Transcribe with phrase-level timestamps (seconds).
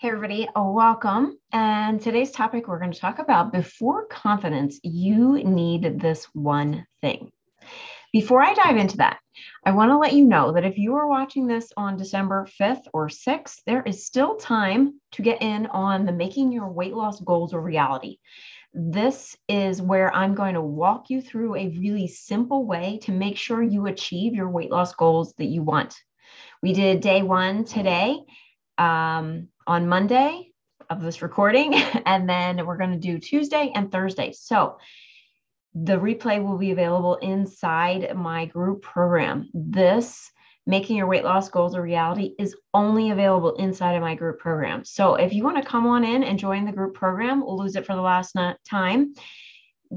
[0.00, 1.38] Hey, everybody, welcome.
[1.52, 7.30] And today's topic we're going to talk about before confidence, you need this one thing.
[8.10, 9.18] Before I dive into that,
[9.62, 12.84] I want to let you know that if you are watching this on December 5th
[12.94, 17.20] or 6th, there is still time to get in on the making your weight loss
[17.20, 18.16] goals a reality.
[18.72, 23.36] This is where I'm going to walk you through a really simple way to make
[23.36, 25.94] sure you achieve your weight loss goals that you want.
[26.62, 28.20] We did day one today.
[28.78, 30.50] Um, on Monday
[30.88, 31.74] of this recording,
[32.06, 34.32] and then we're going to do Tuesday and Thursday.
[34.32, 34.78] So
[35.74, 39.48] the replay will be available inside my group program.
[39.54, 40.30] This
[40.66, 44.84] making your weight loss goals a reality is only available inside of my group program.
[44.84, 47.76] So if you want to come on in and join the group program, we'll lose
[47.76, 48.36] it for the last
[48.68, 49.14] time.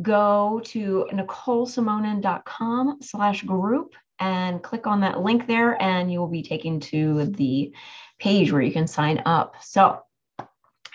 [0.01, 3.93] Go to nicolesimonin.com slash group
[4.23, 7.73] and click on that link there and you will be taken to the
[8.19, 9.55] page where you can sign up.
[9.61, 9.99] So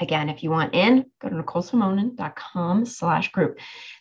[0.01, 3.59] again, if you want in, go to nicolesimonin.com slash group.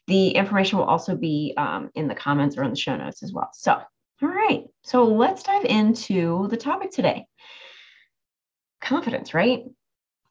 [0.08, 3.34] The information will also be um, in the comments or in the show notes as
[3.34, 3.50] well.
[3.52, 4.64] So, all right.
[4.84, 7.26] So let's dive into the topic today.
[8.80, 9.66] Confidence, right?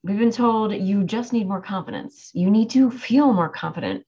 [0.04, 2.30] We've been told you just need more confidence.
[2.32, 4.06] You need to feel more confident.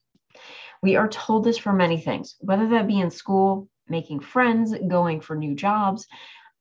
[0.82, 5.20] We are told this for many things, whether that be in school, making friends, going
[5.20, 6.06] for new jobs,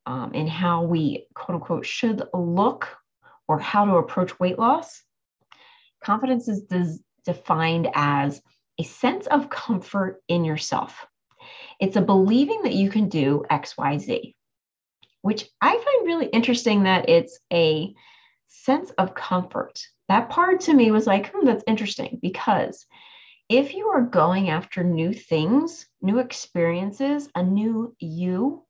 [0.06, 2.98] um, in how we quote unquote should look
[3.48, 5.04] or how to approach weight loss.
[6.04, 8.42] Confidence is des- defined as
[8.80, 11.06] a sense of comfort in yourself.
[11.80, 14.34] It's a believing that you can do XYZ,
[15.22, 17.94] which I find really interesting that it's a
[18.48, 19.80] sense of comfort.
[20.08, 22.86] That part to me was like, hmm, that's interesting because
[23.50, 28.66] if you are going after new things, new experiences, a new you,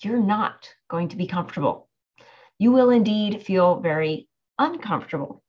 [0.00, 1.88] you're not going to be comfortable.
[2.58, 5.42] You will indeed feel very uncomfortable.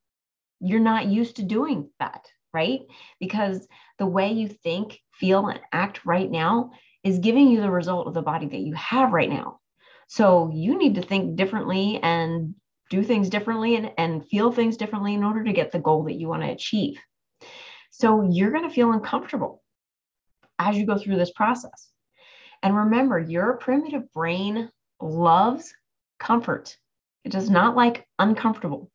[0.60, 2.82] You're not used to doing that, right?
[3.20, 3.68] Because
[4.00, 6.72] the way you think, feel, and act right now
[7.04, 9.60] is giving you the result of the body that you have right now.
[10.08, 12.56] So you need to think differently and
[12.90, 16.14] do things differently and, and feel things differently in order to get the goal that
[16.14, 17.00] you want to achieve.
[17.96, 19.62] So you're going to feel uncomfortable
[20.58, 21.90] as you go through this process.
[22.64, 25.76] And remember, your primitive brain loves
[26.20, 26.76] comfort.
[27.24, 28.90] It does not like uncomfortable.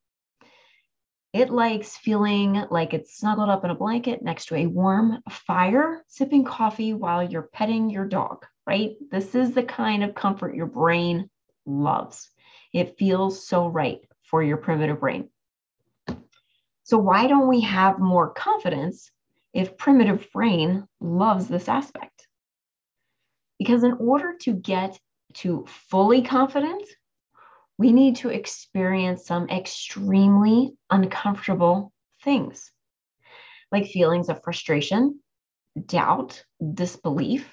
[1.32, 6.02] It likes feeling like it's snuggled up in a blanket next to a warm fire,
[6.08, 8.96] sipping coffee while you're petting your dog, right?
[9.12, 11.30] This is the kind of comfort your brain
[11.66, 12.30] loves.
[12.72, 15.28] It feels so right for your primitive brain.
[16.88, 19.10] So, why don't we have more confidence
[19.52, 22.26] if primitive brain loves this aspect?
[23.58, 24.98] Because in order to get
[25.34, 26.82] to fully confident,
[27.76, 31.92] we need to experience some extremely uncomfortable
[32.24, 32.72] things,
[33.70, 35.20] like feelings of frustration,
[35.84, 37.50] doubt, disbelief,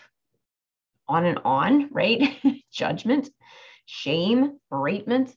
[1.09, 2.37] on and on, right?
[2.71, 3.29] Judgment,
[3.85, 5.35] shame, beratement.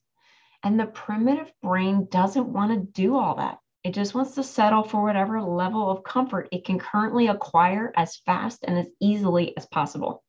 [0.62, 3.58] And the primitive brain doesn't want to do all that.
[3.88, 8.18] It just wants to settle for whatever level of comfort it can currently acquire as
[8.18, 10.22] fast and as easily as possible.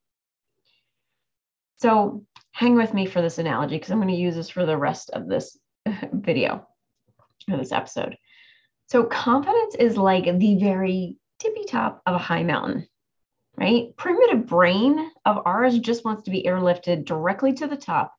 [1.76, 4.78] So hang with me for this analogy because I'm going to use this for the
[4.78, 5.60] rest of this
[6.14, 6.70] video
[7.52, 8.16] or this episode.
[8.88, 12.88] So confidence is like the very tippy top of a high mountain,
[13.58, 13.94] right?
[13.98, 18.16] Primitive brain of ours just wants to be airlifted directly to the top,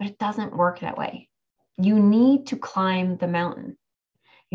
[0.00, 1.28] but it doesn't work that way.
[1.78, 3.76] You need to climb the mountain.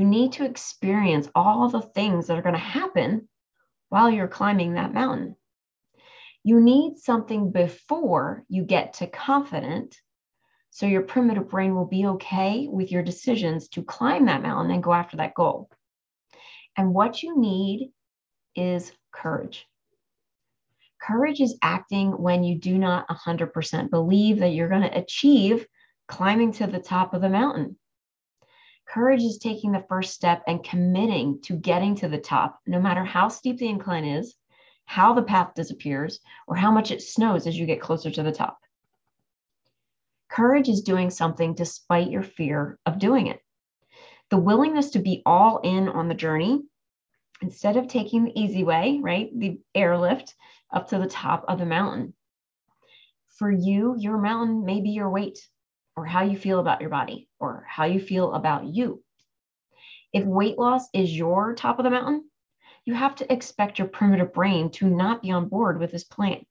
[0.02, 3.30] You need to experience all the things that are going to happen
[3.90, 5.36] while you're climbing that mountain.
[6.44, 9.96] You need something before you get to confident.
[10.72, 14.82] So your primitive brain will be okay with your decisions to climb that mountain and
[14.82, 15.70] go after that goal.
[16.76, 17.92] And what you need
[18.56, 19.68] is courage.
[21.00, 25.68] Courage is acting when you do not 100% believe that you're going to achieve
[26.08, 27.78] climbing to the top of the mountain.
[28.88, 33.06] Courage is taking the first step and committing to getting to the top, no matter
[33.06, 34.36] how steep the incline is,
[34.86, 38.32] how the path disappears, or how much it snows as you get closer to the
[38.32, 38.60] top.
[40.30, 43.40] Courage is doing something despite your fear of doing it.
[44.30, 46.64] The willingness to be all in on the journey
[47.42, 49.30] instead of taking the easy way, right?
[49.38, 50.36] The airlift
[50.74, 52.14] up to the top of the mountain.
[53.38, 55.40] For you, your mountain may be your weight
[56.02, 59.04] or how you feel about your body or how you feel about you.
[60.12, 62.28] If weight loss is your top of the mountain,
[62.86, 66.44] you have to expect your primitive brain to not be on board with this plan.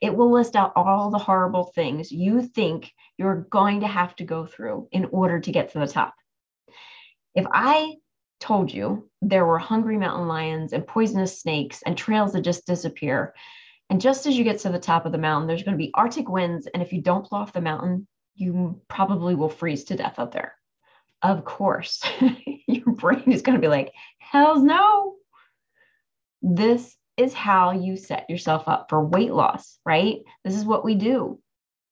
[0.00, 4.24] It will list out all the horrible things you think you're going to have to
[4.24, 6.14] go through in order to get to the top.
[7.34, 7.96] If I
[8.40, 13.34] told you there were hungry mountain lions and poisonous snakes and trails that just disappear,
[13.90, 15.90] and just as you get to the top of the mountain, there's going to be
[15.92, 16.66] Arctic winds.
[16.72, 20.32] And if you don't blow off the mountain, you probably will freeze to death up
[20.32, 20.54] there.
[21.22, 22.02] Of course,
[22.66, 25.14] your brain is going to be like, hells no.
[26.40, 30.18] This is how you set yourself up for weight loss, right?
[30.44, 31.38] This is what we do.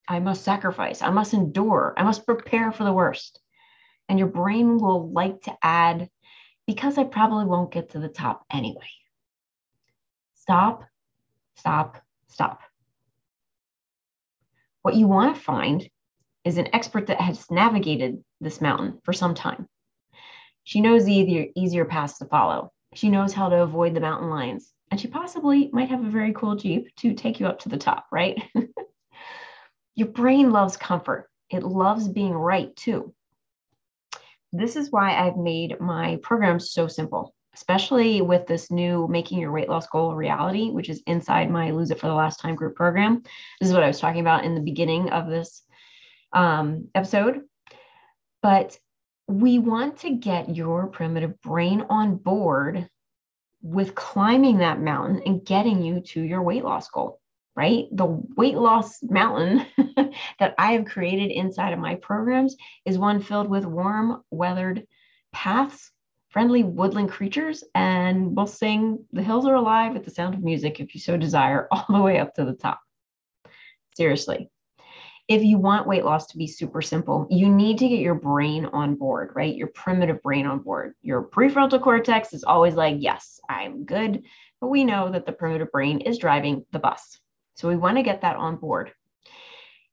[0.08, 3.38] I must sacrifice, I must endure, I must prepare for the worst.
[4.08, 6.08] And your brain will like to add,
[6.66, 8.88] because I probably won't get to the top anyway.
[10.34, 10.84] Stop,
[11.54, 12.60] stop, stop.
[14.82, 15.88] What you want to find
[16.44, 19.66] is an expert that has navigated this mountain for some time.
[20.64, 22.72] She knows the easier, easier paths to follow.
[22.94, 24.72] She knows how to avoid the mountain lions.
[24.90, 27.78] And she possibly might have a very cool Jeep to take you up to the
[27.78, 28.42] top, right?
[29.94, 31.28] Your brain loves comfort.
[31.50, 33.14] It loves being right too.
[34.52, 39.52] This is why I've made my programs so simple, especially with this new Making Your
[39.52, 42.74] Weight Loss Goal Reality, which is inside my Lose It for the Last Time group
[42.74, 43.22] program.
[43.60, 45.62] This is what I was talking about in the beginning of this
[46.32, 47.42] um, episode.
[48.42, 48.78] But
[49.28, 52.88] we want to get your primitive brain on board
[53.62, 57.20] with climbing that mountain and getting you to your weight loss goal,
[57.54, 57.86] right?
[57.92, 58.06] The
[58.36, 59.66] weight loss mountain
[60.38, 64.86] that I have created inside of my programs is one filled with warm, weathered
[65.32, 65.92] paths,
[66.30, 70.80] friendly woodland creatures, and we'll sing The Hills Are Alive with the sound of music
[70.80, 72.80] if you so desire, all the way up to the top.
[73.96, 74.48] Seriously,
[75.30, 78.66] if you want weight loss to be super simple, you need to get your brain
[78.66, 79.54] on board, right?
[79.54, 80.94] Your primitive brain on board.
[81.02, 84.24] Your prefrontal cortex is always like, yes, I'm good.
[84.60, 87.20] But we know that the primitive brain is driving the bus.
[87.54, 88.90] So we want to get that on board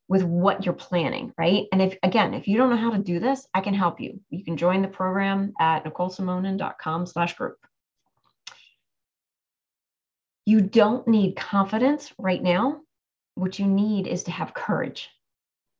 [0.07, 1.66] with what you're planning, right?
[1.72, 4.19] And if again, if you don't know how to do this, I can help you.
[4.31, 7.57] You can join the program at nicolesimonin.com slash group.
[10.45, 12.81] You don't need confidence right now.
[13.36, 15.12] What you need is to have courage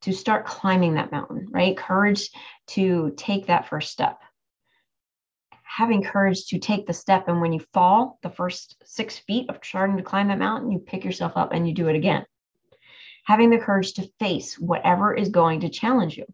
[0.02, 1.76] to start climbing that mountain, right?
[1.76, 2.30] Courage
[2.68, 4.20] to take that first step.
[5.64, 7.28] Having courage to take the step.
[7.28, 10.80] And when you fall, the first six feet of starting to climb that mountain, you
[10.80, 12.26] pick yourself up and you do it again.
[13.26, 16.26] Having the courage to face whatever is going to challenge you.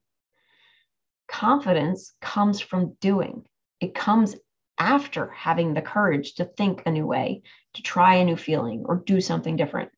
[1.28, 3.46] Confidence comes from doing,
[3.80, 4.36] it comes
[4.78, 7.42] after having the courage to think a new way,
[7.74, 9.90] to try a new feeling, or do something different.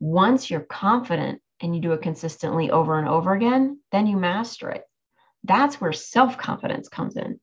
[0.00, 4.70] Once you're confident and you do it consistently over and over again, then you master
[4.70, 4.84] it.
[5.44, 7.40] That's where self confidence comes in.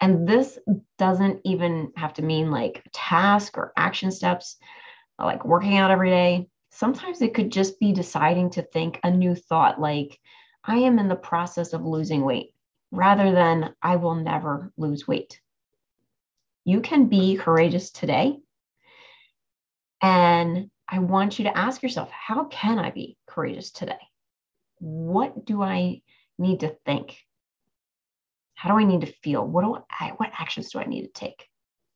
[0.00, 0.58] And this
[0.98, 4.56] doesn't even have to mean like a task or action steps,
[5.18, 6.48] like working out every day.
[6.70, 10.18] Sometimes it could just be deciding to think a new thought, like,
[10.64, 12.54] I am in the process of losing weight,
[12.90, 15.40] rather than I will never lose weight.
[16.64, 18.38] You can be courageous today
[20.02, 23.98] and I want you to ask yourself, how can I be courageous today?
[24.78, 26.02] What do I
[26.36, 27.16] need to think?
[28.54, 29.46] How do I need to feel?
[29.46, 31.46] What do I what actions do I need to take?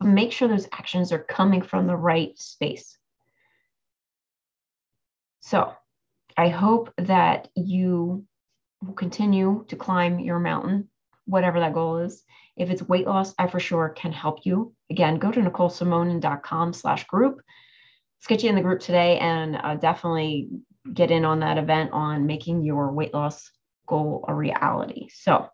[0.00, 2.96] Make sure those actions are coming from the right space.
[5.40, 5.73] So,
[6.37, 8.25] I hope that you
[8.82, 10.88] will continue to climb your mountain,
[11.26, 12.23] whatever that goal is.
[12.57, 14.75] If it's weight loss, I for sure can help you.
[14.90, 17.40] Again, go to nicolesimonin.com slash group
[18.31, 20.49] you in the group today and uh, definitely
[20.93, 23.50] get in on that event on making your weight loss
[23.87, 25.09] goal a reality.
[25.12, 25.49] So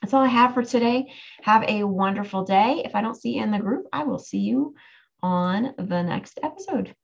[0.00, 1.12] that's all I have for today.
[1.42, 2.82] Have a wonderful day.
[2.84, 4.74] If I don't see you in the group, I will see you
[5.22, 6.94] on the next episode.